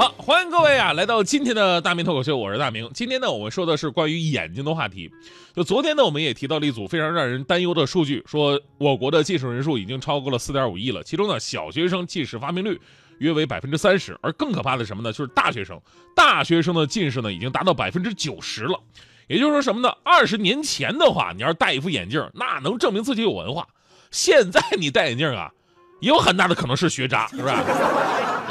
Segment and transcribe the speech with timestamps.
[0.00, 2.90] 好，欢迎各位啊，来到今天的大明脱口秀，我是大明。
[2.94, 5.12] 今天呢，我们说的是关于眼睛的话题。
[5.54, 12.80] 就昨天呢，我们也提到了一组非常让人担忧的数据，说我国的近视人数已经超过了四点五亿了，其中呢，小学生近视发病率
[13.18, 15.12] 约为百分之三十，而更可怕的什么呢？
[15.12, 15.78] 就是大学生，
[16.16, 18.80] 大学生的近视呢已经达到百分之九十了。
[19.28, 19.94] 也就是说什么呢？
[20.02, 23.68] 二十年前的话，你要是戴一副眼镜，那能证明自己有文化。
[24.10, 25.52] 现在你戴眼镜啊，
[26.00, 27.54] 也有很大的可能是学渣，是不是？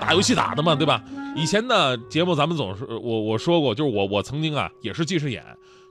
[0.00, 1.02] 打游戏打的嘛，对吧？
[1.34, 5.44] 以前呢，节目咱们总是我我说过，就是我我曾经啊也是近视眼，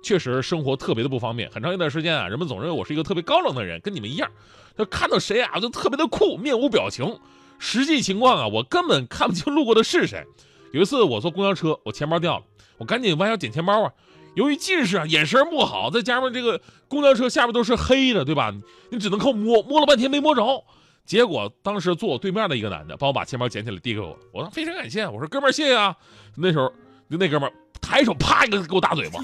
[0.04, 1.50] 确实生活特别的不方便。
[1.50, 4.30] 很长一段时间啊，人们总认为我是一个特别高冷的人，跟你们一样，
[4.78, 7.20] 就看到谁啊就特别的酷，面无表情。
[7.58, 10.26] 实际情况啊，我根本看不清路过的是谁。
[10.72, 12.44] 有一次我坐公交车，我钱包掉了，
[12.78, 13.92] 我赶紧弯腰捡钱包啊。
[14.36, 18.54] 由于近视啊，眼神不好，再加上这个公交车下面都是黑的，对吧？
[18.90, 20.64] 你只能靠摸，摸了半天没摸着。
[21.06, 25.96] 结果当时坐我对面的一个男的帮我把钱包捡起来递给我，我说非常感谢，我说哥们儿谢谢啊。
[26.36, 26.72] 那时候
[27.10, 29.22] 就那哥们儿抬手啪一个给我大嘴巴，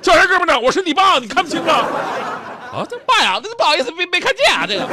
[0.00, 0.60] 叫啥哥们儿呢？
[0.60, 1.86] 我是你爸，你看不清啊？
[2.72, 4.86] 啊，这爸呀，那不好意思没没看见啊这个。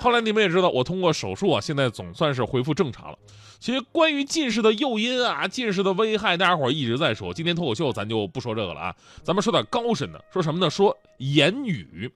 [0.00, 3.18] 后来你们也知道，我通过手术啊，现在总算是恢复正常了。
[3.60, 7.32] 其实关于近视的诱因啊，近视的危害，大家伙一直在说。
[7.32, 10.70] 今天脱口秀咱就不说这个了啊，咱们说点高深的，说什么呢？
[10.70, 12.10] 说言语。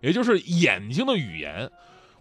[0.00, 1.70] 也就是眼睛的语言，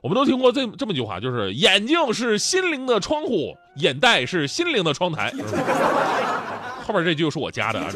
[0.01, 5.31] 我们都听过这这么句话，就是眼睛是心灵的窗户，眼袋是心灵的窗台。
[6.83, 7.91] 后面这句是我加的啊，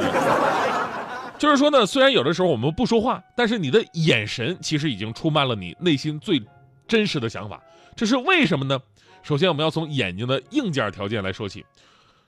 [1.40, 6.42] 就是说呢，虽然有的时候我们不说话，但是你的眼神其实已经出卖了你内心最
[6.88, 7.62] 真实的想法。
[7.96, 8.80] 这是为什么呢？
[9.24, 11.64] 首先，我们要从眼睛的硬件条件来说起。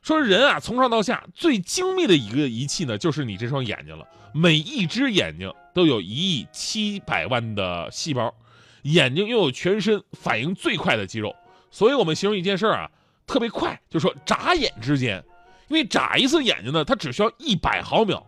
[0.04, 4.06] 说人啊，从上到下最精密的一个仪器呢，就是你这双眼睛了。
[4.34, 8.34] 每一只眼睛都有一亿七百万的细胞，
[8.82, 11.34] 眼睛拥有全身反应最快的肌肉。
[11.72, 12.92] 所以我们形容一件事儿啊，
[13.26, 15.24] 特别快，就说眨眼之间，
[15.70, 18.26] 因为眨一次眼睛呢，它只需要一百毫秒。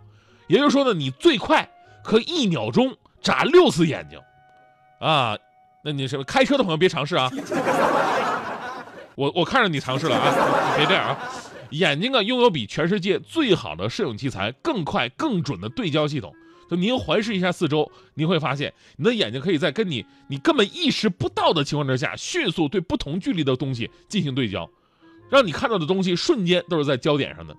[0.48, 1.70] 也就是说呢，你最快
[2.04, 4.18] 可一秒钟眨六次眼睛，
[5.00, 5.38] 啊，
[5.84, 7.30] 那你什么开车的朋友别尝试啊，
[9.16, 11.20] 我我看着你尝试了啊，别这样啊。
[11.78, 16.34] 眼睛啊，拥有比全世界最好的摄影器材、更快、更准的对焦系统。
[16.70, 24.68] 就您环视一下四周，您会发现，你的眼睛可以在跟你你根本意识不到的情况之下，迅速对不同距离的东西进行对焦，
[25.30, 27.56] 让你看到的东西瞬间都是在焦点上的。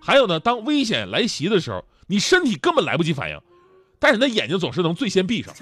[0.00, 3.40] 还有呢，当危险来袭的时候，你身体根本来不及反应，
[3.98, 5.52] 但是你的眼睛总是能最先闭上，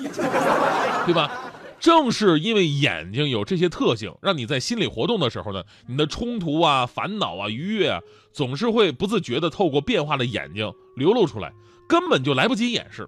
[1.06, 1.43] 对吧？
[1.84, 8.00] 正是因为眼睛有这些特性，让你在心理活动的时候呢，你的冲突啊、烦恼啊、愉悦啊，
[8.32, 11.52] 总是会不自觉地透过变化的眼睛流露出来，
[11.86, 13.06] 根本就来不及掩饰。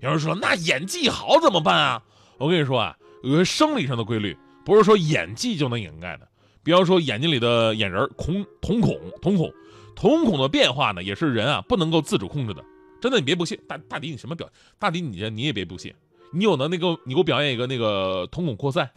[0.00, 2.02] 有人说，那演技好怎么办啊？
[2.38, 4.34] 我跟你说啊，有些生理上的规律，
[4.64, 6.26] 不是说演技就能掩盖的。
[6.62, 9.52] 比方说眼睛里的眼仁孔、瞳孔、瞳孔、
[9.94, 12.64] 瞳孔的变化呢，也是人啊不能够自主控制的。
[12.98, 14.48] 真的，你别不信，大大迪你什么表？
[14.78, 15.92] 大迪你你也别不信。
[16.36, 18.90] 你有能耐给我，你给我表演一个那个瞳孔扩散，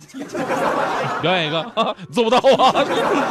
[1.21, 2.85] 表演一个啊，做不到啊。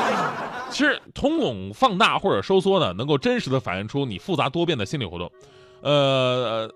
[0.73, 5.31] 其实瞳孔放大或者收缩呢，能够真实的反映出你复杂多变的心理活动。
[5.83, 6.73] 呃，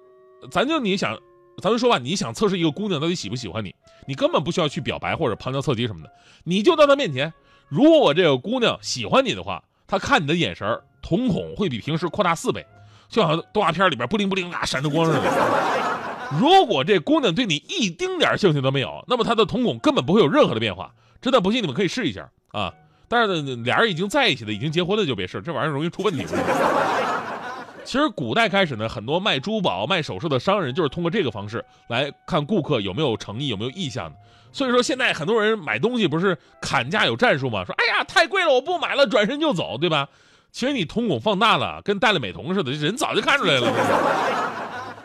[0.50, 1.18] 咱就你想，
[1.62, 3.74] 咱就说吧，你想测试一个姑娘到底喜不喜欢你，
[4.06, 6.10] 你根本不需要去表白或者旁敲侧击什么的，
[6.44, 7.32] 你就到她面前，
[7.68, 12.66] 如果我这个姑娘喜欢你的话，她看你的眼神瞳孔会比平时扩大四倍，
[13.08, 15.91] 就好像动画片里边布灵布灵啊闪着光似的。
[16.40, 20.92] 如果这姑娘对你一丁点兴趣都没有，那么她的瞳孔根本不会有任何的变化。
[21.20, 22.72] 真的不信，你们可以试一下啊！
[23.06, 26.24] 但是俩人已经在一起的、已经结婚的就别试，这玩意儿容易出问题。
[27.84, 34.16] 其实古代开始呢，很多卖珠宝、卖首饰的商人就是通过这个方式来看顾客有没有诚意、有没有意向的。
[34.52, 37.64] 所以说现在很多人买东西不是砍价有战术吗？
[37.64, 40.08] 说哎呀太贵了，我不买了，转身就走，对吧？
[40.50, 43.72] 其实你瞳孔放大了，跟戴了美瞳似的，人早就看出来了。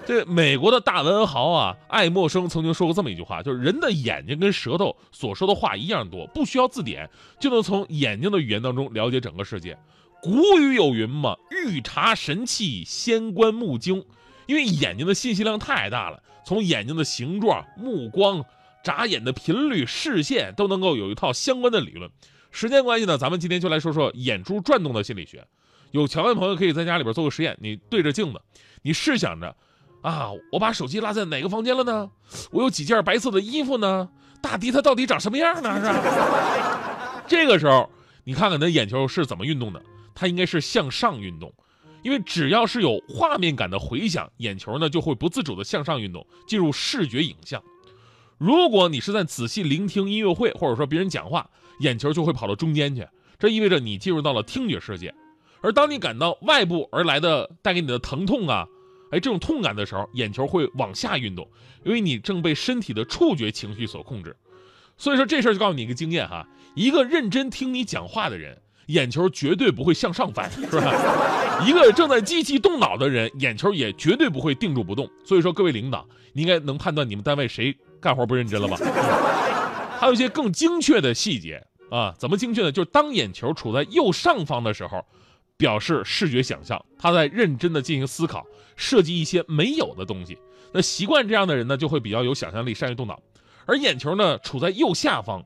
[0.08, 7.10] 这美国的大文豪啊，爱默生曾经说过这么一句话，就是人的眼睛跟舌头所说的话一样多，不需要字典
[7.42, 9.78] 就能从眼睛的语言当中了解整个世界。
[10.22, 14.06] 古语有云嘛，“欲察神器，先观目睛”，
[14.48, 18.46] 因为眼睛的信息量太大了，从眼睛的形状、目光、
[18.82, 22.10] 眨眼的频率、视线都能够有一套相关的理论。
[22.50, 25.46] 时间关系呢，咱们今天就来说说眼珠转动的心理学。
[25.92, 28.42] 有条件朋友可以在家里边做个实验，你对着镜子，
[28.84, 29.54] 你试想着，
[30.08, 32.10] 啊，我把手机落在哪个房间了呢？
[32.52, 34.10] 我有几件白色的衣服呢？
[34.42, 35.76] 大迪他到底长什么样呢？
[35.80, 37.24] 是吧？
[37.28, 37.90] 这个时候，
[38.24, 39.82] 你看看你的眼球是怎么运动的？
[40.16, 41.54] 它应该是向上运动，
[42.04, 47.62] 因为只要是有画面感的回响，眼球呢就会不自主的向上运动，进入视觉影像。
[48.38, 51.50] 如果你是在仔细聆听音乐会，或者说别人讲话，
[51.80, 53.06] 眼球就会跑到中间去，
[53.38, 55.14] 这意味着你进入到了听觉世界。
[55.62, 58.68] 而当你感到外部而来的带给你的疼痛啊，
[59.12, 61.48] 哎，这种痛感的时候，眼球会往下运动，
[61.84, 64.36] 因为你正被身体的触觉情绪所控制。
[64.98, 68.58] 所以说这事儿就告诉你一个经验哈，一个认真听你讲话的人，
[68.88, 71.64] 眼球绝对不会向上翻，是吧？
[71.66, 75.10] 一个正在积极动脑的人，眼球也绝对不会定住不动。
[75.24, 78.78] 所以说各位领导，你应该能判断你们单位谁干活不认真了吧？
[80.00, 82.72] 还有一些更精确的细节啊，怎么精确呢？
[82.72, 85.06] 就是当眼球处在右上方的时候。
[85.58, 88.46] 表示视觉想象，他在认真的进行思考，
[88.76, 90.38] 设计一些没有的东西。
[90.72, 93.20] 那习惯这样的人呢，就会比较有想象力，善于动脑。
[93.66, 95.44] 而眼球呢，处在右下方，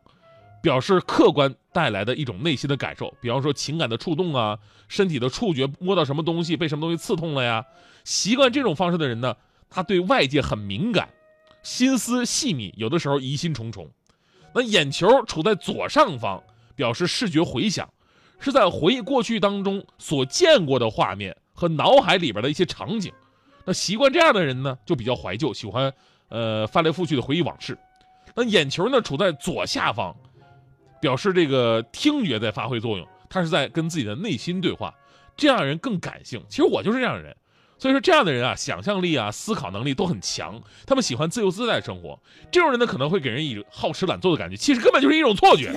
[0.61, 7.65] 表示客观带来的一种内心的感受，比方说情感的触动啊，身体的触觉摸到什么东西，被什么东西刺痛了呀。
[8.03, 9.35] 习惯这种方式的人呢，
[9.69, 11.09] 他对外界很敏感，
[11.63, 13.89] 心思细密，有的时候疑心重重。
[14.53, 16.43] 那眼球处在左上方，
[16.75, 17.87] 表示视觉回想。
[18.41, 23.13] 是在回忆过去当中所见过的画面和脑海里边的一些场景，
[23.63, 25.93] 那习惯这样的人呢，就比较怀旧，喜欢
[26.29, 27.77] 呃翻来覆去的回忆往事。
[28.35, 30.15] 那眼球呢处在左下方，
[30.99, 34.93] 表示这个听觉在发挥作用，他是在跟自己的内心对话。
[35.37, 37.35] 这样的人更感性，其实我就是这样的人。
[37.77, 42.19] 所以说这样的人啊，想象力啊，思考能力都很强，他们喜欢自由自在生活。
[42.51, 45.73] 这种人呢，可能会给人以好吃懒做的感觉，其实根本就是一种错觉。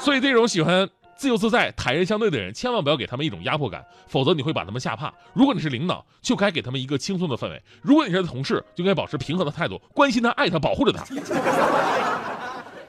[0.00, 0.88] 所以这种喜欢。
[1.22, 5.14] 自由自在、坦然相对的人，千万不要给他们一种压迫感，否则你会把他们吓怕。
[5.32, 11.04] 如果你是领导，就该给他们一个轻松的氛围；如果你是同事，就应该保持平和的态度，关心他、爱他、保护着他。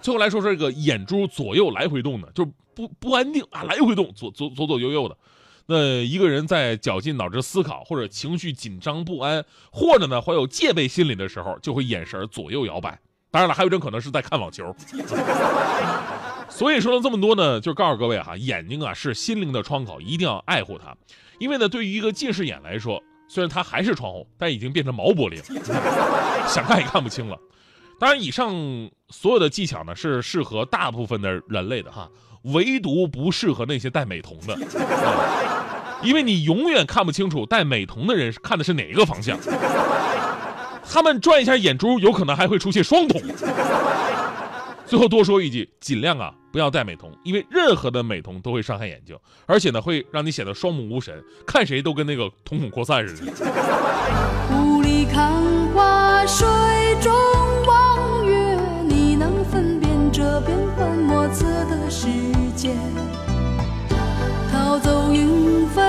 [0.02, 5.16] 最后来说说这个眼珠左右来回动的，就是不不安定啊，来回动，左左左左右右的。
[5.68, 13.00] 那一个人在绞尽脑汁思考，或者情绪紧张不安，或者呢怀有戒备心理的时候，就会眼神左右摇摆。
[13.30, 14.76] 当然了，还有一种可能是在看网球。
[16.50, 20.96] 所以说了这么多呢，就告诉各位哈，眼睛啊是心灵的窗口，一定要爱护它。
[21.40, 25.44] 因为呢，对于一个近视眼来说，虽然它还是窗户，但已经变成毛玻璃了，
[26.48, 27.38] 想看也看不清了。
[28.00, 28.54] 当然，以上
[29.10, 32.10] 所有的技巧呢，是适合大部分的人类的哈，
[32.44, 34.58] 唯独不适合那些戴美瞳的，
[36.04, 39.38] 因为你永远看不清楚戴美瞳的人看的是哪一个方向，
[40.88, 43.22] 他们转一下眼珠，有可能还会出现双瞳。
[44.94, 49.18] 最后多说一句，尽量啊不要戴美瞳，因为任何的美瞳都会伤害眼睛，
[49.48, 53.32] 而且呢会让你显得双目无神，看谁都跟那个瞳孔扩散似的。
[54.52, 55.34] 雾里看
[55.74, 56.46] 花，水
[57.02, 57.12] 中
[57.66, 58.56] 望月，
[58.88, 62.08] 你能分辨这变幻莫测的世
[62.56, 62.76] 界？
[64.52, 65.82] 逃走云飞，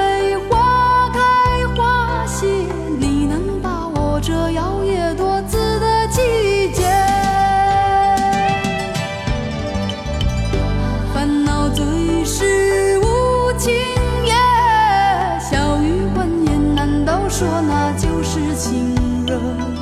[18.65, 18.95] 心
[19.27, 19.74] 热，